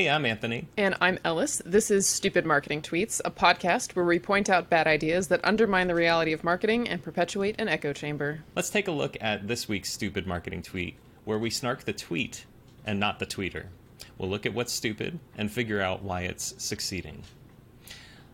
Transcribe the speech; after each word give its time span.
Hey, 0.00 0.08
I'm 0.08 0.24
Anthony. 0.24 0.66
And 0.78 0.96
I'm 1.02 1.18
Ellis. 1.26 1.60
This 1.66 1.90
is 1.90 2.06
Stupid 2.06 2.46
Marketing 2.46 2.80
Tweets, 2.80 3.20
a 3.22 3.30
podcast 3.30 3.94
where 3.94 4.06
we 4.06 4.18
point 4.18 4.48
out 4.48 4.70
bad 4.70 4.86
ideas 4.86 5.28
that 5.28 5.44
undermine 5.44 5.88
the 5.88 5.94
reality 5.94 6.32
of 6.32 6.42
marketing 6.42 6.88
and 6.88 7.02
perpetuate 7.02 7.56
an 7.58 7.68
echo 7.68 7.92
chamber. 7.92 8.40
Let's 8.56 8.70
take 8.70 8.88
a 8.88 8.92
look 8.92 9.18
at 9.20 9.46
this 9.46 9.68
week's 9.68 9.92
Stupid 9.92 10.26
Marketing 10.26 10.62
Tweet, 10.62 10.96
where 11.26 11.38
we 11.38 11.50
snark 11.50 11.84
the 11.84 11.92
tweet 11.92 12.46
and 12.86 12.98
not 12.98 13.18
the 13.18 13.26
tweeter. 13.26 13.66
We'll 14.16 14.30
look 14.30 14.46
at 14.46 14.54
what's 14.54 14.72
stupid 14.72 15.18
and 15.36 15.52
figure 15.52 15.82
out 15.82 16.02
why 16.02 16.22
it's 16.22 16.54
succeeding. 16.56 17.24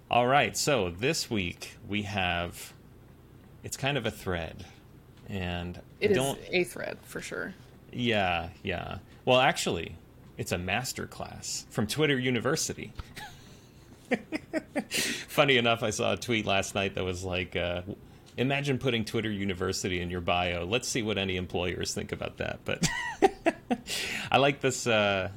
All 0.08 0.28
right, 0.28 0.56
so 0.56 0.90
this 0.90 1.28
week 1.28 1.78
we 1.88 2.02
have 2.02 2.74
it's 3.64 3.76
kind 3.76 3.98
of 3.98 4.06
a 4.06 4.12
thread, 4.12 4.64
and 5.28 5.80
It 6.00 6.12
is 6.12 6.36
a 6.48 6.62
thread 6.62 6.98
for 7.02 7.20
sure. 7.20 7.54
yeah 7.90 8.50
yeah. 8.62 8.98
Well, 9.24 9.40
actually, 9.40 9.96
it's 10.38 10.52
a 10.52 10.58
master 10.58 11.06
class 11.06 11.66
from 11.70 11.86
Twitter 11.86 12.18
University. 12.18 12.92
Funny 14.90 15.56
enough, 15.56 15.82
I 15.82 15.90
saw 15.90 16.12
a 16.12 16.16
tweet 16.16 16.46
last 16.46 16.74
night 16.74 16.94
that 16.94 17.04
was 17.04 17.24
like, 17.24 17.56
uh, 17.56 17.82
"Imagine 18.36 18.78
putting 18.78 19.04
Twitter 19.04 19.30
University 19.30 20.00
in 20.00 20.10
your 20.10 20.20
bio. 20.20 20.64
Let's 20.64 20.88
see 20.88 21.02
what 21.02 21.18
any 21.18 21.36
employers 21.36 21.94
think 21.94 22.12
about 22.12 22.36
that." 22.36 22.60
But 22.64 22.86
I 24.30 24.38
like 24.38 24.60
this. 24.60 24.86
Uh, 24.86 25.30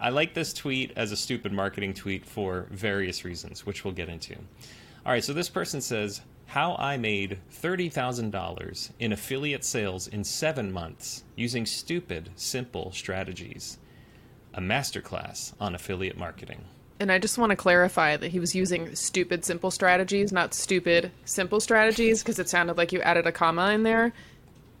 I 0.00 0.10
like 0.10 0.34
this 0.34 0.52
tweet 0.52 0.92
as 0.96 1.12
a 1.12 1.16
stupid 1.16 1.52
marketing 1.52 1.94
tweet 1.94 2.26
for 2.26 2.66
various 2.70 3.24
reasons, 3.24 3.64
which 3.64 3.84
we'll 3.84 3.94
get 3.94 4.08
into. 4.08 4.34
All 4.34 5.12
right, 5.12 5.24
so 5.24 5.32
this 5.32 5.48
person 5.48 5.80
says, 5.80 6.20
How 6.46 6.76
I 6.78 6.96
made 6.96 7.40
$30,000 7.52 8.90
in 8.98 9.12
affiliate 9.12 9.64
sales 9.64 10.06
in 10.06 10.24
seven 10.24 10.70
months 10.70 11.24
using 11.36 11.66
stupid, 11.66 12.30
simple 12.36 12.92
strategies. 12.92 13.78
A 14.54 14.60
masterclass 14.60 15.52
on 15.58 15.74
affiliate 15.74 16.16
marketing. 16.16 16.64
And 17.00 17.10
I 17.10 17.18
just 17.18 17.38
want 17.38 17.50
to 17.50 17.56
clarify 17.56 18.16
that 18.16 18.30
he 18.30 18.38
was 18.38 18.54
using 18.54 18.94
stupid 18.94 19.44
simple 19.44 19.70
strategies, 19.72 20.32
not 20.32 20.54
stupid 20.54 21.10
simple 21.24 21.58
strategies, 21.58 22.22
because 22.22 22.38
it 22.38 22.48
sounded 22.48 22.76
like 22.76 22.92
you 22.92 23.00
added 23.00 23.26
a 23.26 23.32
comma 23.32 23.72
in 23.72 23.82
there. 23.82 24.12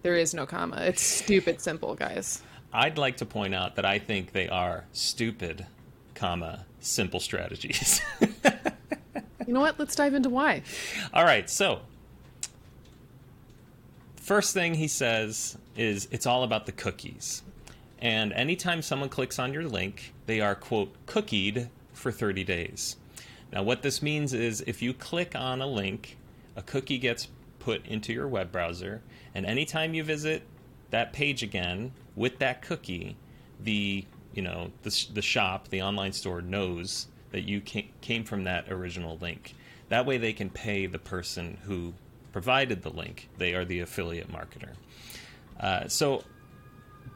There 0.02 0.14
is 0.14 0.32
no 0.32 0.46
comma. 0.46 0.82
It's 0.82 1.02
stupid 1.02 1.60
simple, 1.60 1.94
guys. 1.94 2.42
I'd 2.72 2.98
like 2.98 3.16
to 3.18 3.26
point 3.26 3.54
out 3.54 3.76
that 3.76 3.84
I 3.84 3.98
think 3.98 4.32
they 4.32 4.48
are 4.48 4.84
stupid, 4.92 5.66
comma, 6.14 6.66
simple 6.80 7.20
strategies. 7.20 8.00
You 9.46 9.54
know 9.54 9.60
what? 9.60 9.78
Let's 9.78 9.94
dive 9.94 10.14
into 10.14 10.28
why. 10.28 10.62
All 11.12 11.24
right, 11.24 11.48
so 11.48 11.80
first 14.16 14.54
thing 14.54 14.74
he 14.74 14.88
says 14.88 15.58
is 15.76 16.08
it's 16.10 16.26
all 16.26 16.44
about 16.44 16.66
the 16.66 16.72
cookies. 16.72 17.42
And 17.98 18.32
anytime 18.32 18.82
someone 18.82 19.08
clicks 19.08 19.38
on 19.38 19.52
your 19.52 19.64
link, 19.64 20.12
they 20.26 20.40
are, 20.40 20.54
quote, 20.54 20.94
cookied 21.06 21.68
for 21.92 22.10
30 22.10 22.44
days. 22.44 22.96
Now, 23.52 23.62
what 23.62 23.82
this 23.82 24.02
means 24.02 24.32
is 24.32 24.62
if 24.66 24.82
you 24.82 24.92
click 24.92 25.34
on 25.36 25.62
a 25.62 25.66
link, 25.66 26.16
a 26.56 26.62
cookie 26.62 26.98
gets 26.98 27.28
put 27.58 27.86
into 27.86 28.12
your 28.12 28.28
web 28.28 28.50
browser, 28.50 29.00
and 29.34 29.46
anytime 29.46 29.94
you 29.94 30.04
visit 30.04 30.42
that 30.90 31.12
page 31.12 31.42
again 31.42 31.92
with 32.16 32.38
that 32.38 32.62
cookie, 32.62 33.16
the 33.60 34.04
you 34.34 34.42
know 34.42 34.70
the, 34.82 35.06
the 35.12 35.22
shop, 35.22 35.68
the 35.68 35.80
online 35.80 36.12
store 36.12 36.42
knows 36.42 37.06
that 37.34 37.42
you 37.42 37.60
came 37.60 38.22
from 38.22 38.44
that 38.44 38.70
original 38.70 39.18
link. 39.20 39.56
That 39.88 40.06
way, 40.06 40.18
they 40.18 40.32
can 40.32 40.50
pay 40.50 40.86
the 40.86 41.00
person 41.00 41.58
who 41.64 41.92
provided 42.30 42.82
the 42.82 42.90
link. 42.90 43.28
They 43.38 43.54
are 43.54 43.64
the 43.64 43.80
affiliate 43.80 44.30
marketer. 44.30 44.74
Uh, 45.58 45.88
so 45.88 46.22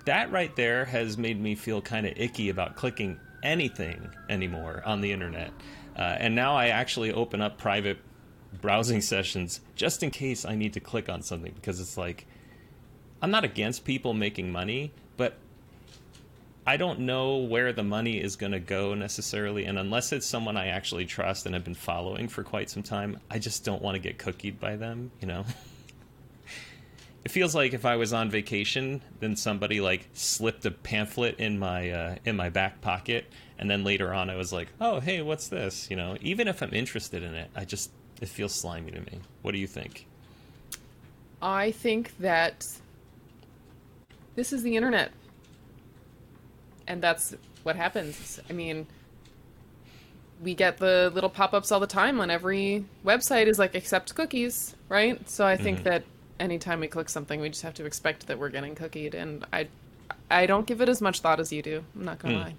that 0.06 0.32
right 0.32 0.56
there 0.56 0.84
has 0.86 1.16
made 1.16 1.40
me 1.40 1.54
feel 1.54 1.80
kind 1.80 2.04
of 2.04 2.14
icky 2.16 2.48
about 2.48 2.74
clicking 2.74 3.20
anything 3.44 4.10
anymore 4.28 4.82
on 4.84 5.02
the 5.02 5.12
internet. 5.12 5.52
Uh, 5.96 6.16
and 6.18 6.34
now 6.34 6.56
I 6.56 6.68
actually 6.68 7.12
open 7.12 7.40
up 7.40 7.56
private 7.56 7.98
browsing 8.60 9.00
sessions 9.12 9.60
just 9.76 10.02
in 10.02 10.10
case 10.10 10.44
I 10.44 10.56
need 10.56 10.72
to 10.72 10.80
click 10.80 11.08
on 11.08 11.22
something 11.22 11.52
because 11.54 11.78
it's 11.78 11.96
like 11.96 12.26
I'm 13.22 13.30
not 13.30 13.44
against 13.44 13.84
people 13.84 14.14
making 14.14 14.50
money, 14.50 14.90
but 15.16 15.38
I 16.68 16.76
don't 16.76 17.00
know 17.00 17.38
where 17.38 17.72
the 17.72 17.82
money 17.82 18.20
is 18.20 18.36
going 18.36 18.52
to 18.52 18.60
go 18.60 18.92
necessarily. 18.92 19.64
And 19.64 19.78
unless 19.78 20.12
it's 20.12 20.26
someone 20.26 20.58
I 20.58 20.66
actually 20.66 21.06
trust 21.06 21.46
and 21.46 21.54
have 21.54 21.64
been 21.64 21.74
following 21.74 22.28
for 22.28 22.44
quite 22.44 22.68
some 22.68 22.82
time, 22.82 23.18
I 23.30 23.38
just 23.38 23.64
don't 23.64 23.80
want 23.80 23.94
to 23.94 23.98
get 23.98 24.18
cookied 24.18 24.60
by 24.60 24.76
them, 24.76 25.10
you 25.18 25.26
know? 25.28 25.46
it 27.24 27.30
feels 27.30 27.54
like 27.54 27.72
if 27.72 27.86
I 27.86 27.96
was 27.96 28.12
on 28.12 28.28
vacation, 28.28 29.00
then 29.18 29.34
somebody 29.34 29.80
like 29.80 30.10
slipped 30.12 30.66
a 30.66 30.70
pamphlet 30.70 31.40
in 31.40 31.58
my 31.58 31.88
uh, 31.88 32.16
in 32.26 32.36
my 32.36 32.50
back 32.50 32.82
pocket, 32.82 33.24
and 33.58 33.70
then 33.70 33.82
later 33.82 34.12
on 34.12 34.28
I 34.28 34.36
was 34.36 34.52
like, 34.52 34.68
"Oh, 34.78 35.00
hey, 35.00 35.22
what's 35.22 35.48
this?" 35.48 35.90
You 35.90 35.96
know, 35.96 36.18
even 36.20 36.48
if 36.48 36.62
I'm 36.62 36.74
interested 36.74 37.22
in 37.22 37.32
it, 37.34 37.48
I 37.56 37.64
just 37.64 37.92
it 38.20 38.28
feels 38.28 38.54
slimy 38.54 38.90
to 38.90 39.00
me. 39.00 39.20
What 39.40 39.52
do 39.52 39.58
you 39.58 39.66
think? 39.66 40.06
I 41.40 41.70
think 41.70 42.18
that 42.18 42.66
this 44.34 44.52
is 44.52 44.62
the 44.62 44.76
internet. 44.76 45.12
And 46.88 47.00
that's 47.00 47.36
what 47.62 47.76
happens. 47.76 48.40
I 48.50 48.52
mean, 48.52 48.86
we 50.42 50.54
get 50.54 50.78
the 50.78 51.12
little 51.14 51.30
pop 51.30 51.52
ups 51.54 51.70
all 51.70 51.80
the 51.80 51.86
time 51.86 52.18
on 52.18 52.30
every 52.30 52.84
website 53.04 53.46
is 53.46 53.58
like 53.58 53.74
accept 53.74 54.14
cookies, 54.14 54.74
right? 54.88 55.28
So 55.28 55.46
I 55.46 55.56
think 55.56 55.84
that 55.84 56.02
anytime 56.40 56.80
we 56.80 56.88
click 56.88 57.08
something, 57.08 57.40
we 57.40 57.48
just 57.50 57.62
have 57.62 57.74
to 57.74 57.84
expect 57.84 58.26
that 58.28 58.38
we're 58.38 58.48
getting 58.48 58.74
cookied. 58.74 59.14
And 59.14 59.44
I, 59.52 59.68
I 60.30 60.46
don't 60.46 60.66
give 60.66 60.80
it 60.80 60.88
as 60.88 61.00
much 61.00 61.20
thought 61.20 61.40
as 61.40 61.52
you 61.52 61.62
do. 61.62 61.84
I'm 61.94 62.04
not 62.04 62.18
gonna 62.18 62.38
lie. 62.38 62.54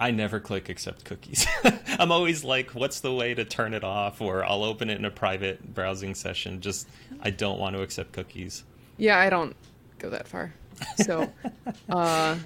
I 0.00 0.12
never 0.12 0.38
click 0.38 0.68
accept 0.68 1.04
cookies. 1.04 1.46
I'm 1.98 2.12
always 2.12 2.44
like, 2.44 2.70
what's 2.70 3.00
the 3.00 3.12
way 3.12 3.34
to 3.34 3.44
turn 3.44 3.74
it 3.74 3.82
off? 3.82 4.20
Or 4.20 4.44
I'll 4.44 4.62
open 4.62 4.90
it 4.90 4.98
in 4.98 5.04
a 5.04 5.10
private 5.10 5.74
browsing 5.74 6.14
session. 6.14 6.60
Just, 6.60 6.88
I 7.20 7.30
don't 7.30 7.58
want 7.58 7.74
to 7.74 7.82
accept 7.82 8.12
cookies. 8.12 8.62
Yeah, 8.96 9.18
I 9.18 9.28
don't 9.28 9.56
go 9.98 10.10
that 10.10 10.28
far. 10.28 10.54
So, 10.98 11.32
uh, 11.90 12.36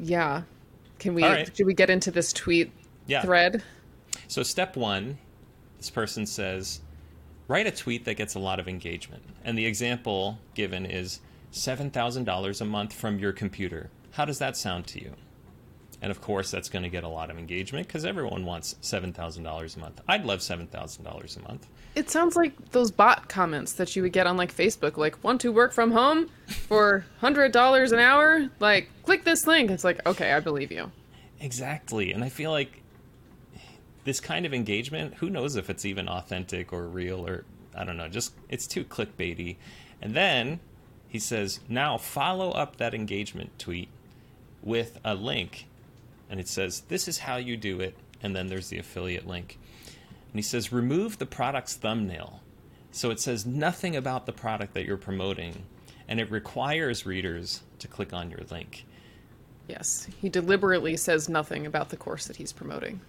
yeah. 0.00 0.42
Can 0.98 1.14
we? 1.14 1.22
Right. 1.22 1.50
Should 1.56 1.66
we 1.66 1.74
get 1.74 1.90
into 1.90 2.10
this 2.10 2.32
tweet 2.32 2.72
Yeah. 3.06 3.22
thread? 3.22 3.62
So, 4.28 4.42
step 4.42 4.76
one, 4.76 5.18
this 5.78 5.90
person 5.90 6.26
says, 6.26 6.80
write 7.48 7.66
a 7.66 7.70
tweet 7.70 8.04
that 8.04 8.14
gets 8.14 8.34
a 8.34 8.38
lot 8.38 8.60
of 8.60 8.68
engagement. 8.68 9.22
And 9.44 9.56
the 9.56 9.66
example 9.66 10.38
given 10.54 10.84
is 10.86 11.20
$7,000 11.52 12.60
a 12.60 12.64
month 12.64 12.92
from 12.92 13.18
your 13.18 13.32
computer. 13.32 13.90
How 14.12 14.24
does 14.24 14.38
that 14.38 14.56
sound 14.56 14.86
to 14.88 15.00
you? 15.00 15.14
And 16.02 16.10
of 16.10 16.20
course, 16.20 16.50
that's 16.50 16.68
going 16.68 16.82
to 16.82 16.88
get 16.88 17.04
a 17.04 17.08
lot 17.08 17.30
of 17.30 17.38
engagement 17.38 17.86
because 17.86 18.04
everyone 18.04 18.46
wants 18.46 18.74
$7,000 18.82 19.76
a 19.76 19.78
month. 19.78 20.00
I'd 20.08 20.24
love 20.24 20.40
$7,000 20.40 21.36
a 21.36 21.42
month. 21.42 21.66
It 21.94 22.08
sounds 22.08 22.36
like 22.36 22.70
those 22.70 22.90
bot 22.90 23.28
comments 23.28 23.72
that 23.74 23.94
you 23.96 24.02
would 24.02 24.12
get 24.12 24.26
on 24.26 24.36
like 24.36 24.54
Facebook, 24.54 24.96
like 24.96 25.22
"Want 25.24 25.40
to 25.40 25.50
work 25.50 25.72
from 25.72 25.90
home 25.90 26.30
for 26.46 27.04
hundred 27.20 27.50
dollars 27.50 27.90
an 27.90 27.98
hour?" 27.98 28.48
Like, 28.60 28.88
click 29.02 29.24
this 29.24 29.44
link. 29.44 29.72
It's 29.72 29.82
like, 29.82 30.06
okay, 30.06 30.32
I 30.32 30.38
believe 30.38 30.70
you. 30.70 30.92
Exactly. 31.40 32.12
And 32.12 32.22
I 32.22 32.28
feel 32.28 32.52
like 32.52 32.80
this 34.04 34.20
kind 34.20 34.46
of 34.46 34.54
engagement, 34.54 35.14
who 35.14 35.28
knows 35.30 35.56
if 35.56 35.68
it's 35.68 35.84
even 35.84 36.08
authentic 36.08 36.72
or 36.72 36.86
real 36.86 37.26
or 37.26 37.44
I 37.74 37.84
don't 37.84 37.96
know, 37.96 38.08
just 38.08 38.34
it's 38.48 38.66
too 38.66 38.84
clickbaity. 38.84 39.56
And 40.00 40.14
then 40.14 40.60
he 41.08 41.18
says, 41.18 41.60
now 41.68 41.98
follow 41.98 42.50
up 42.52 42.76
that 42.76 42.94
engagement 42.94 43.58
tweet 43.58 43.88
with 44.62 44.98
a 45.04 45.14
link. 45.14 45.66
And 46.30 46.40
it 46.40 46.48
says, 46.48 46.82
this 46.88 47.08
is 47.08 47.18
how 47.18 47.36
you 47.36 47.56
do 47.56 47.80
it. 47.80 47.96
And 48.22 48.34
then 48.34 48.46
there's 48.46 48.68
the 48.68 48.78
affiliate 48.78 49.26
link. 49.26 49.58
And 49.86 50.38
he 50.38 50.42
says, 50.42 50.72
remove 50.72 51.18
the 51.18 51.26
product's 51.26 51.74
thumbnail. 51.74 52.40
So 52.92 53.10
it 53.10 53.20
says 53.20 53.44
nothing 53.44 53.96
about 53.96 54.26
the 54.26 54.32
product 54.32 54.74
that 54.74 54.86
you're 54.86 54.96
promoting. 54.96 55.64
And 56.06 56.20
it 56.20 56.30
requires 56.30 57.04
readers 57.04 57.62
to 57.80 57.88
click 57.88 58.12
on 58.12 58.30
your 58.30 58.40
link. 58.50 58.86
Yes, 59.68 60.08
he 60.20 60.28
deliberately 60.28 60.96
says 60.96 61.28
nothing 61.28 61.66
about 61.66 61.90
the 61.90 61.96
course 61.96 62.26
that 62.26 62.36
he's 62.36 62.52
promoting. 62.52 63.00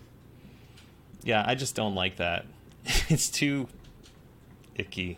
Yeah, 1.24 1.44
I 1.46 1.56
just 1.56 1.76
don't 1.76 1.96
like 1.96 2.18
that. 2.18 2.46
It's 3.10 3.30
too 3.30 3.68
icky. 4.76 5.18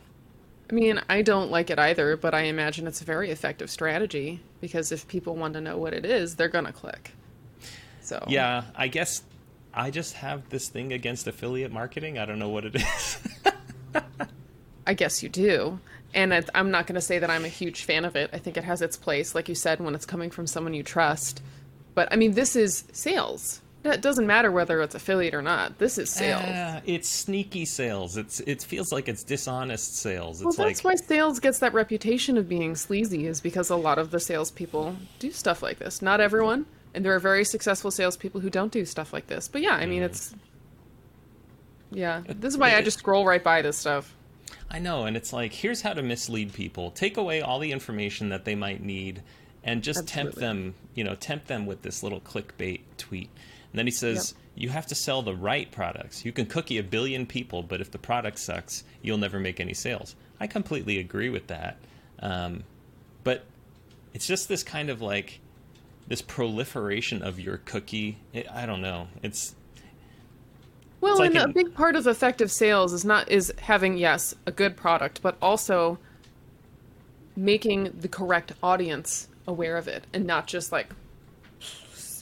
I 0.70 0.74
mean, 0.74 1.02
I 1.10 1.22
don't 1.22 1.52
like 1.52 1.70
it 1.70 1.80
either, 1.80 2.18
but 2.18 2.34
I 2.34 2.44
imagine 2.44 2.88
it's 2.88 3.02
a 3.02 3.06
very 3.06 3.30
effective 3.30 3.70
strategy 3.70 4.42
because 4.62 4.92
if 4.92 5.08
people 5.08 5.36
want 5.36 5.54
to 5.54 5.62
know 5.62 5.78
what 5.78 5.94
it 5.94 6.06
is, 6.06 6.36
they're 6.36 6.48
gonna 6.48 6.74
click. 6.74 7.12
So 8.06 8.24
Yeah, 8.28 8.64
I 8.76 8.88
guess 8.88 9.24
I 9.74 9.90
just 9.92 10.14
have 10.16 10.50
this 10.50 10.68
thing 10.70 10.94
against 10.94 11.28
affiliate 11.28 11.72
marketing. 11.72 12.18
I 12.18 12.26
don't 12.26 12.40
know 12.40 12.50
what 12.50 12.66
it 12.66 12.76
is. 12.76 13.18
I 14.88 14.94
guess 14.94 15.24
you 15.24 15.30
do. 15.30 15.80
And 16.14 16.34
I'm 16.54 16.70
not 16.70 16.86
going 16.86 16.96
to 16.96 17.02
say 17.02 17.18
that 17.20 17.30
I'm 17.30 17.44
a 17.44 17.50
huge 17.50 17.86
fan 17.86 18.06
of 18.06 18.16
it. 18.16 18.30
I 18.34 18.38
think 18.38 18.56
it 18.56 18.64
has 18.64 18.82
its 18.82 18.98
place, 18.98 19.34
like 19.34 19.50
you 19.50 19.56
said, 19.56 19.80
when 19.80 19.96
it's 19.96 20.06
coming 20.06 20.30
from 20.30 20.46
someone 20.46 20.74
you 20.74 20.84
trust. 20.84 21.42
But 21.96 22.12
I 22.12 22.18
mean, 22.18 22.34
this 22.34 22.56
is 22.56 22.84
sales, 22.92 23.62
It 23.84 24.02
doesn't 24.02 24.28
matter 24.28 24.52
whether 24.52 24.82
it's 24.82 24.96
affiliate 24.96 25.34
or 25.34 25.42
not. 25.42 25.80
This 25.80 25.98
is 25.98 26.10
sales. 26.10 26.42
Uh, 26.42 26.82
it's 26.86 27.10
sneaky 27.10 27.66
sales. 27.66 28.16
It's 28.16 28.40
it 28.42 28.62
feels 28.64 28.92
like 28.92 29.10
it's 29.10 29.24
dishonest 29.24 29.98
sales. 29.98 30.38
It's 30.42 30.58
well, 30.58 30.68
that's 30.68 30.84
like 30.86 30.94
why 30.94 30.96
sales 30.96 31.40
gets 31.40 31.60
that 31.60 31.74
reputation 31.74 32.38
of 32.38 32.48
being 32.48 32.76
sleazy, 32.76 33.28
is 33.28 33.42
because 33.42 33.70
a 33.70 33.76
lot 33.76 33.98
of 34.00 34.12
the 34.12 34.20
salespeople 34.20 34.96
do 35.20 35.32
stuff 35.32 35.62
like 35.62 35.80
this. 35.80 36.02
Not 36.02 36.22
everyone, 36.22 36.66
and 36.94 37.04
there 37.04 37.16
are 37.16 37.20
very 37.20 37.44
successful 37.44 37.92
salespeople 37.92 38.42
who 38.42 38.50
don't 38.50 38.72
do 38.72 38.86
stuff 38.86 39.14
like 39.14 39.28
this. 39.28 39.48
But 39.48 39.62
yeah, 39.62 39.76
I 39.76 39.86
mean, 39.86 40.04
it's 40.04 40.36
yeah. 41.92 42.22
This 42.28 42.54
is 42.54 42.58
why 42.58 42.76
I 42.76 42.82
just 42.82 43.00
scroll 43.00 43.26
right 43.26 43.44
by 43.44 43.62
this 43.62 43.78
stuff. 43.78 44.16
I 44.70 44.80
know, 44.80 45.06
and 45.06 45.16
it's 45.18 45.34
like 45.34 45.54
here's 45.54 45.82
how 45.82 45.94
to 45.94 46.02
mislead 46.02 46.54
people. 46.54 46.92
Take 46.92 47.18
away 47.18 47.42
all 47.42 47.60
the 47.60 47.72
information 47.72 48.30
that 48.30 48.46
they 48.46 48.56
might 48.56 48.82
need, 48.82 49.22
and 49.64 49.84
just 49.84 50.08
tempt 50.08 50.36
them. 50.36 50.76
You 50.96 51.04
know, 51.04 51.16
tempt 51.16 51.48
them 51.48 51.66
with 51.66 51.82
this 51.82 52.04
little 52.04 52.22
clickbait 52.22 52.82
tweet. 52.98 53.30
And 53.72 53.80
then 53.80 53.88
he 53.88 53.92
says, 53.92 54.36
"You 54.56 54.70
have 54.70 54.88
to 54.88 54.96
sell 54.96 55.22
the 55.22 55.36
right 55.36 55.72
products. 55.72 56.26
You 56.26 56.32
can 56.32 56.46
cookie 56.46 56.78
a 56.78 56.84
billion 56.84 57.26
people, 57.26 57.64
but 57.64 57.82
if 57.82 57.92
the 57.92 57.98
product 57.98 58.40
sucks, 58.40 58.84
you'll 59.02 59.18
never 59.18 59.40
make 59.40 59.60
any 59.60 59.74
sales." 59.74 60.16
I 60.40 60.48
completely 60.48 61.00
agree 61.00 61.30
with 61.30 61.48
that, 61.48 61.78
um, 62.20 62.64
but 63.24 63.46
it's 64.14 64.28
just 64.28 64.50
this 64.50 64.64
kind 64.64 64.90
of 64.90 65.02
like 65.02 65.40
this 66.08 66.22
proliferation 66.22 67.22
of 67.22 67.40
your 67.40 67.58
cookie. 67.58 68.18
It, 68.34 68.48
I 68.52 68.66
don't 68.66 68.82
know. 68.82 69.08
It's 69.22 69.56
Well, 71.02 71.14
It's 71.14 71.20
like 71.20 71.36
and 71.36 71.50
a 71.52 71.54
big 71.54 71.74
part 71.74 71.96
of 71.96 72.08
effective 72.08 72.52
sales 72.52 72.94
is 72.94 73.06
not 73.06 73.30
is 73.30 73.54
having 73.60 73.98
yes 73.98 74.36
a 74.46 74.52
good 74.52 74.76
product, 74.78 75.22
but 75.22 75.38
also 75.42 76.00
making 77.36 77.92
the 78.00 78.08
correct 78.08 78.54
audience 78.62 79.28
aware 79.48 79.78
of 79.78 79.88
it, 79.88 80.06
and 80.14 80.26
not 80.26 80.48
just 80.48 80.72
like 80.72 80.90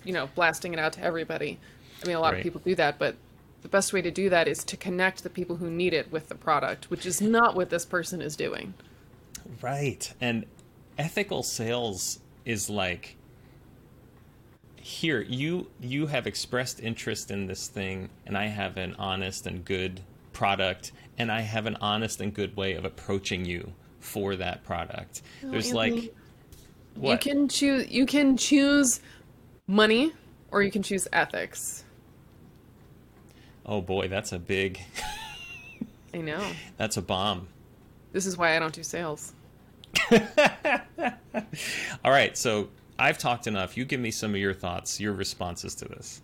you 0.04 0.14
know 0.14 0.30
blasting 0.36 0.74
it 0.74 0.80
out 0.80 0.94
to 0.94 1.02
everybody. 1.04 1.60
I 2.04 2.08
mean, 2.08 2.16
a 2.16 2.20
lot 2.20 2.34
Right. 2.34 2.40
of 2.40 2.44
people 2.44 2.62
do 2.64 2.76
that, 2.76 2.98
but 2.98 3.16
the 3.62 3.68
best 3.70 3.94
way 3.94 4.02
to 4.02 4.10
do 4.10 4.30
that 4.30 4.48
is 4.48 4.64
to 4.64 4.78
connect 4.78 5.22
the 5.22 5.30
people 5.30 5.58
who 5.58 5.70
need 5.70 5.94
it 5.94 6.12
with 6.12 6.30
the 6.30 6.36
product, 6.36 6.90
which 6.90 7.06
is 7.06 7.22
not 7.22 7.56
what 7.56 7.70
this 7.70 7.86
person 7.86 8.20
is 8.22 8.36
doing. 8.36 8.74
Right. 9.62 10.12
And 10.20 10.46
ethical 10.98 11.44
sales 11.44 12.20
is 12.44 12.70
like 12.72 13.18
here 14.82 15.22
you 15.22 15.68
you 15.80 16.08
have 16.08 16.28
expressed 16.28 16.80
interest 16.80 17.32
in 17.32 17.48
this 17.48 17.68
thing 17.68 18.10
and 18.26 18.38
I 18.38 18.48
have 18.48 18.78
an 18.78 18.96
honest 18.98 19.46
and 19.48 19.64
good 19.64 20.02
product 20.34 20.92
and 21.18 21.32
I 21.32 21.42
have 21.42 21.66
an 21.66 21.78
honest 21.82 22.22
and 22.22 22.34
good 22.34 22.56
way 22.56 22.74
of 22.74 22.86
approaching 22.86 23.46
you 23.46 23.74
for 24.00 24.36
that 24.36 24.64
product. 24.64 25.22
There's 25.44 25.74
like 25.74 26.14
what? 26.96 27.26
You 27.26 27.32
can 27.34 27.48
choose. 27.48 27.90
You 27.90 28.06
can 28.06 28.38
choose 28.38 29.02
money, 29.68 30.14
or 30.52 30.62
you 30.62 30.72
can 30.72 30.84
choose 30.84 31.08
ethics. 31.14 31.86
Oh 33.66 33.82
boy, 33.82 34.08
that's 34.08 34.32
a 34.32 34.40
big 34.40 34.82
I 36.14 36.18
know. 36.18 36.46
that's 36.78 36.98
a 36.98 37.02
bomb. 37.02 37.48
This 38.12 38.26
is 38.26 38.38
why 38.38 38.56
I 38.56 38.60
don't 38.60 38.74
do 38.74 38.84
sales. 38.84 39.34
All 42.04 42.12
right, 42.12 42.38
so 42.38 42.70
I've 43.02 43.18
talked 43.18 43.48
enough. 43.48 43.76
You 43.76 43.84
give 43.84 44.00
me 44.00 44.12
some 44.12 44.36
of 44.36 44.40
your 44.40 44.54
thoughts, 44.54 45.00
your 45.00 45.14
responses 45.14 45.74
to 45.76 45.86
this. 45.86 46.22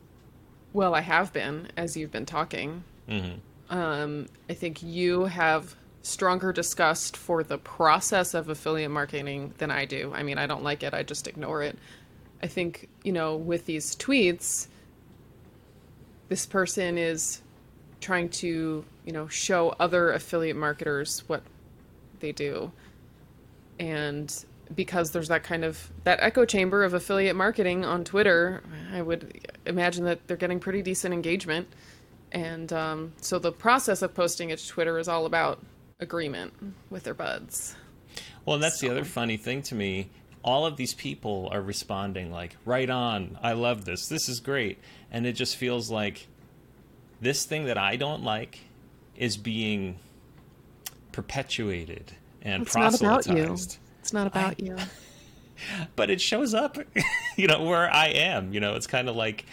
Well, 0.73 0.93
I 0.93 1.01
have 1.01 1.33
been 1.33 1.69
as 1.75 1.97
you've 1.97 2.11
been 2.11 2.27
talking. 2.27 2.83
Mhm. 3.09 3.39
Um, 3.71 4.27
I 4.47 4.53
think 4.53 4.83
you 4.83 5.25
have 5.25 5.75
stronger 6.03 6.53
disgust 6.53 7.17
for 7.17 7.43
the 7.43 7.57
process 7.57 8.35
of 8.35 8.47
affiliate 8.47 8.91
marketing 8.91 9.55
than 9.57 9.71
I 9.71 9.85
do. 9.85 10.13
I 10.13 10.21
mean, 10.21 10.37
I 10.37 10.45
don't 10.45 10.63
like 10.63 10.83
it. 10.83 10.93
I 10.93 11.01
just 11.01 11.27
ignore 11.27 11.63
it. 11.63 11.77
I 12.43 12.47
think 12.47 12.87
you 13.03 13.11
know 13.11 13.35
with 13.35 13.65
these 13.65 13.95
tweets, 13.95 14.67
this 16.29 16.45
person 16.45 16.99
is 16.99 17.41
trying 18.01 18.29
to 18.29 18.85
you 19.03 19.11
know 19.11 19.27
show 19.27 19.69
other 19.79 20.11
affiliate 20.11 20.55
marketers 20.55 21.23
what 21.27 21.41
they 22.19 22.31
do 22.31 22.71
and 23.79 24.45
because 24.75 25.11
there's 25.11 25.27
that 25.27 25.43
kind 25.43 25.63
of 25.63 25.91
that 26.03 26.19
echo 26.21 26.45
chamber 26.45 26.83
of 26.83 26.93
affiliate 26.93 27.35
marketing 27.35 27.85
on 27.85 28.03
twitter 28.03 28.61
i 28.93 29.01
would 29.01 29.39
imagine 29.65 30.05
that 30.05 30.25
they're 30.27 30.37
getting 30.37 30.59
pretty 30.59 30.81
decent 30.81 31.13
engagement 31.13 31.67
and 32.31 32.73
um, 32.73 33.13
so 33.21 33.39
the 33.39 33.51
process 33.51 34.01
of 34.01 34.13
posting 34.13 34.49
it 34.49 34.59
to 34.59 34.67
twitter 34.67 34.97
is 34.99 35.07
all 35.07 35.25
about 35.25 35.59
agreement 35.99 36.53
with 36.89 37.03
their 37.03 37.13
buds 37.13 37.75
Well, 38.45 38.55
and 38.55 38.63
that's 38.63 38.79
the 38.79 38.89
other 38.89 39.03
funny 39.03 39.35
thing 39.37 39.61
to 39.63 39.75
me. 39.75 40.09
All 40.43 40.65
of 40.65 40.77
these 40.77 40.93
people 40.93 41.49
are 41.51 41.61
responding 41.61 42.31
like, 42.31 42.55
"Right 42.63 42.89
on! 42.89 43.37
I 43.41 43.51
love 43.53 43.83
this. 43.83 44.07
This 44.07 44.29
is 44.29 44.39
great." 44.39 44.77
And 45.11 45.25
it 45.25 45.33
just 45.33 45.57
feels 45.57 45.89
like 45.91 46.27
this 47.19 47.45
thing 47.45 47.65
that 47.65 47.77
I 47.77 47.97
don't 47.97 48.23
like 48.23 48.59
is 49.17 49.35
being 49.35 49.99
perpetuated 51.11 52.13
and 52.41 52.63
it's 52.63 52.75
not 52.75 52.93
about 52.99 53.25
you 53.25 53.33
proselytized. 53.33 53.77
It's 54.07 54.13
not 54.13 54.25
about 54.25 54.61
you. 54.61 54.77
But 55.95 56.11
it 56.11 56.21
shows 56.21 56.53
up, 56.53 56.77
you 57.35 57.47
know, 57.47 57.63
where 57.63 57.91
I 57.91 58.09
am. 58.09 58.53
You 58.53 58.59
know, 58.59 58.75
it's 58.75 58.85
kind 58.85 59.09
of 59.09 59.15
like 59.15 59.43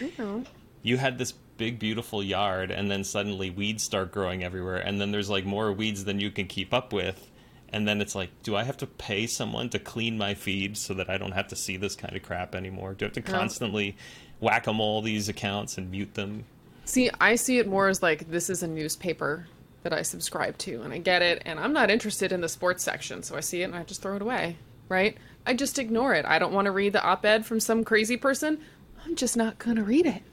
you 0.83 0.97
had 0.97 1.17
this 1.17 1.33
big 1.57 1.79
beautiful 1.79 2.21
yard 2.23 2.69
and 2.69 2.91
then 2.91 3.03
suddenly 3.03 3.49
weeds 3.49 3.81
start 3.81 4.11
growing 4.11 4.43
everywhere 4.43 4.77
and 4.77 5.01
then 5.01 5.11
there's 5.11 5.31
like 5.31 5.45
more 5.45 5.71
weeds 5.71 6.03
than 6.05 6.19
you 6.19 6.29
can 6.29 6.45
keep 6.45 6.73
up 6.73 6.93
with 6.93 7.31
and 7.69 7.87
then 7.87 8.01
it's 8.01 8.13
like 8.13 8.29
do 8.43 8.57
i 8.57 8.63
have 8.63 8.75
to 8.75 8.85
pay 8.85 9.25
someone 9.25 9.69
to 9.69 9.79
clean 9.79 10.17
my 10.17 10.33
feed 10.33 10.75
so 10.75 10.93
that 10.93 11.09
i 11.09 11.17
don't 11.17 11.31
have 11.31 11.47
to 11.47 11.55
see 11.55 11.77
this 11.77 11.95
kind 11.95 12.13
of 12.13 12.21
crap 12.21 12.53
anymore? 12.53 12.93
Do 12.93 13.05
i 13.05 13.07
have 13.07 13.13
to 13.13 13.21
constantly 13.21 13.95
whack 14.41 14.65
them 14.65 14.81
all 14.81 15.01
these 15.01 15.29
accounts 15.29 15.77
and 15.77 15.89
mute 15.89 16.13
them? 16.13 16.43
See, 16.83 17.09
I 17.21 17.35
see 17.35 17.57
it 17.57 17.67
more 17.67 17.87
as 17.87 18.03
like 18.03 18.29
this 18.29 18.49
is 18.49 18.61
a 18.61 18.67
newspaper 18.67 19.47
that 19.85 19.93
I 19.93 20.01
subscribe 20.01 20.57
to, 20.57 20.81
and 20.81 20.91
I 20.91 20.97
get 20.97 21.21
it, 21.21 21.43
and 21.45 21.59
I'm 21.59 21.71
not 21.71 21.91
interested 21.91 22.31
in 22.31 22.41
the 22.41 22.49
sports 22.49 22.83
section, 22.83 23.21
so 23.21 23.37
I 23.37 23.41
see 23.41 23.61
it 23.61 23.65
and 23.65 23.75
I 23.75 23.83
just 23.83 24.01
throw 24.01 24.15
it 24.15 24.21
away, 24.23 24.57
right? 24.89 25.15
I 25.45 25.53
just 25.53 25.77
ignore 25.77 26.15
it. 26.15 26.25
I 26.25 26.39
don't 26.39 26.53
want 26.53 26.65
to 26.65 26.71
read 26.71 26.93
the 26.93 27.03
op 27.03 27.23
ed 27.23 27.45
from 27.45 27.59
some 27.59 27.83
crazy 27.83 28.17
person. 28.17 28.59
I'm 29.05 29.15
just 29.15 29.37
not 29.37 29.59
going 29.59 29.77
to 29.77 29.83
read 29.83 30.07
it, 30.07 30.23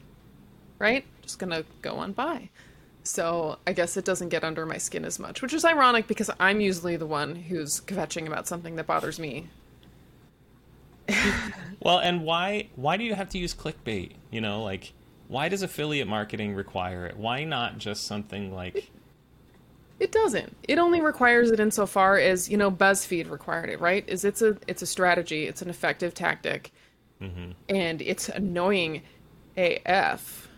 right? 0.79 1.05
Just 1.21 1.39
going 1.39 1.51
to 1.51 1.67
go 1.83 1.97
on 1.97 2.13
by. 2.13 2.49
So 3.03 3.59
I 3.67 3.75
guess 3.75 3.99
it 3.99 4.07
doesn't 4.07 4.31
get 4.31 4.43
under 4.43 4.65
my 4.65 4.79
skin 4.79 5.05
as 5.05 5.19
much, 5.19 5.43
which 5.43 5.53
is 5.53 5.67
ironic 5.67 6.07
because 6.07 6.31
I'm 6.41 6.63
usually 6.63 6.97
the 6.97 7.07
one 7.07 7.37
who's 7.37 7.83
kvetching 7.83 8.27
about 8.27 8.49
something 8.49 8.77
that 8.77 8.87
bothers 8.87 9.19
me. 9.21 9.51
well 11.81 11.99
and 11.99 12.23
why 12.23 12.69
why 12.77 12.97
do 12.97 13.03
you 13.03 13.13
have 13.17 13.29
to 13.29 13.37
use 13.37 13.53
clickbait 13.53 14.13
you 14.31 14.41
know 14.41 14.63
like 14.63 14.93
why 15.27 15.49
does 15.49 15.61
affiliate 15.61 16.07
marketing 16.07 16.55
require 16.55 17.07
it 17.07 17.17
why 17.17 17.43
not 17.43 17.77
just 17.77 18.07
something 18.07 18.55
like 18.55 18.89
It 20.03 20.11
doesn't. 20.11 20.57
It 20.65 20.81
only 20.81 21.01
requires 21.01 21.53
it 21.53 21.61
insofar 21.61 22.19
as 22.19 22.49
you 22.49 22.57
know 22.57 22.73
BuzzFeed 22.73 23.31
required 23.31 23.71
it, 23.71 23.81
right? 23.81 24.05
Is 24.09 24.25
it's 24.25 24.43
a 24.43 24.57
it's 24.67 24.83
a 24.83 24.87
strategy, 24.87 25.45
it's 25.47 25.63
an 25.63 25.71
effective 25.71 26.13
tactic, 26.13 26.73
and 27.69 28.03
it's 28.03 28.29
annoying 28.29 29.03
AF, 29.57 30.49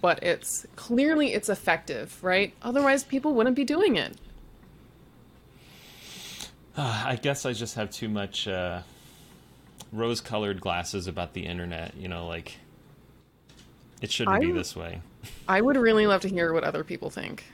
but 0.00 0.22
it's 0.22 0.66
clearly 0.74 1.34
it's 1.34 1.50
effective, 1.50 2.18
right? 2.24 2.54
Otherwise, 2.62 3.04
people 3.04 3.34
wouldn't 3.34 3.56
be 3.56 3.64
doing 3.64 3.96
it. 3.96 4.16
Uh, 6.78 7.04
I 7.08 7.16
guess 7.16 7.44
I 7.44 7.52
just 7.52 7.74
have 7.74 7.90
too 7.90 8.08
much 8.08 8.48
uh, 8.48 8.80
rose-colored 9.92 10.62
glasses 10.62 11.08
about 11.08 11.34
the 11.34 11.44
internet. 11.44 11.94
You 11.94 12.08
know, 12.08 12.26
like 12.26 12.56
it 14.00 14.10
shouldn't 14.10 14.40
be 14.40 14.46
I'm- 14.46 14.56
this 14.56 14.74
way. 14.74 15.02
I 15.46 15.60
would 15.60 15.76
really 15.76 16.06
love 16.06 16.22
to 16.22 16.28
hear 16.28 16.54
what 16.54 16.64
other 16.64 16.84
people 16.84 17.10
think 17.10 17.44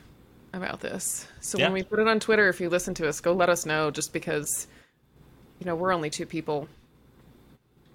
about 0.53 0.81
this. 0.81 1.27
So 1.41 1.59
Yeah. 1.59 1.67
when 1.67 1.73
we 1.75 1.83
put 1.83 1.99
it 1.99 2.09
on 2.09 2.21
Twitter, 2.21 2.49
if 2.49 2.61
you 2.61 2.69
listen 2.69 2.95
to 2.95 3.09
us, 3.09 3.21
go 3.21 3.33
let 3.33 3.49
us 3.49 3.65
know. 3.67 3.91
Just 3.91 4.13
because, 4.13 4.67
you 5.59 5.67
know, 5.67 5.75
we're 5.75 5.93
only 5.93 6.11
two 6.11 6.27
people. 6.27 6.69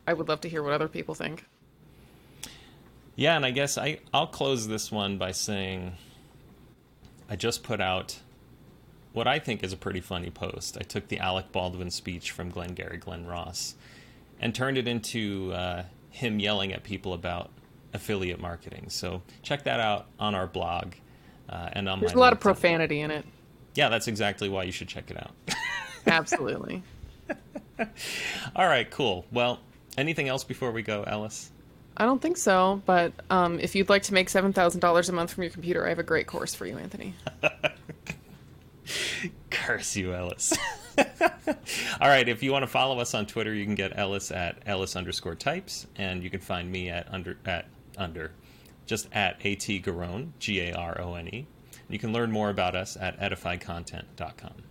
I 0.08 0.14
would 0.14 0.28
love 0.30 0.42
to 0.42 0.50
hear 0.50 0.64
what 0.64 0.74
other 0.74 0.88
people 0.88 1.14
think. 1.16 1.46
Yeah, 3.16 3.36
and 3.36 3.46
I 3.46 3.52
guess 3.52 3.78
I 3.78 4.00
I'll 4.14 4.28
close 4.28 4.68
this 4.68 4.92
one 4.92 5.18
by 5.18 5.32
saying 5.32 5.94
I 7.30 7.36
just 7.36 7.64
put 7.64 7.82
out 7.82 8.20
what 9.14 9.28
I 9.28 9.40
think 9.40 9.64
is 9.64 9.74
a 9.74 9.78
pretty 9.78 10.02
funny 10.02 10.30
post. 10.30 10.78
I 10.80 10.84
took 10.84 11.08
the 11.08 11.20
Alec 11.20 11.52
Baldwin 11.52 11.90
speech 11.90 12.32
from 12.32 12.50
Glengarry 12.52 12.98
Glen 12.98 13.26
Ross 13.26 13.74
and 14.40 14.54
turned 14.54 14.78
it 14.78 14.88
into 14.88 15.52
uh, 15.54 15.84
him 16.12 16.40
yelling 16.40 16.72
at 16.72 16.84
people 16.84 17.14
about 17.14 17.50
affiliate 17.94 18.40
marketing. 18.40 18.86
So 18.90 19.24
check 19.42 19.64
that 19.64 19.80
out 19.80 20.06
on 20.20 20.36
our 20.36 20.46
blog 20.46 20.94
uh, 21.50 21.70
and 21.74 21.88
on 21.88 22.00
There's 22.00 22.14
a 22.14 22.20
lot 22.20 22.34
of 22.34 22.40
profanity 22.40 23.02
in 23.02 23.12
it. 23.12 23.26
Yeah, 23.76 23.90
that's 23.90 24.08
exactly 24.08 24.50
why 24.50 24.64
you 24.64 24.72
should 24.72 24.88
check 24.88 25.12
it 25.12 25.18
out. 25.18 25.32
Absolutely. 26.08 26.82
All 28.56 28.66
right, 28.66 28.90
cool. 28.90 29.26
Well, 29.32 29.60
anything 29.98 30.28
else 30.28 30.44
before 30.44 30.72
we 30.72 30.82
go, 30.82 31.04
Ellis? 31.04 31.52
I 31.96 32.06
don't 32.06 32.22
think 32.22 32.38
so, 32.38 32.82
but 32.86 33.12
um, 33.30 33.60
if 33.60 33.76
you'd 33.76 33.90
like 33.90 34.04
to 34.04 34.14
make 34.14 34.30
$7,000 34.30 35.10
a 35.10 35.12
month 35.12 35.34
from 35.34 35.44
your 35.44 35.52
computer, 35.52 35.86
I 35.86 35.90
have 35.90 36.00
a 36.00 36.04
great 36.04 36.28
course 36.28 36.54
for 36.54 36.66
you, 36.66 36.78
Anthony. 36.78 37.14
Curse 39.50 39.96
you, 39.96 40.14
Ellis. 40.14 40.54
All 42.00 42.08
right, 42.08 42.28
if 42.28 42.42
you 42.42 42.52
want 42.52 42.64
to 42.64 42.68
follow 42.68 43.00
us 43.00 43.14
on 43.14 43.26
Twitter, 43.26 43.54
you 43.54 43.66
can 43.66 43.76
get 43.76 43.98
Ellis 43.98 44.32
at 44.32 44.58
Ellis 44.66 44.96
underscore 44.96 45.36
types, 45.36 45.88
and 45.96 46.24
you 46.24 46.30
can 46.30 46.40
find 46.40 46.72
me 46.72 46.90
at 46.90 47.08
under 47.12 47.38
at 47.46 47.66
under 47.98 48.32
just 48.88 49.08
at 49.12 49.40
at 49.42 49.84
Garone, 49.84 50.32
G 50.40 50.60
A 50.62 50.74
R 50.74 51.00
O 51.00 51.14
N 51.14 51.28
E. 51.28 51.48
You 51.90 52.00
can 52.00 52.12
learn 52.12 52.32
more 52.32 52.50
about 52.50 52.76
us 52.76 52.98
at 53.00 53.20
edifiedcontent.com. 53.20 54.64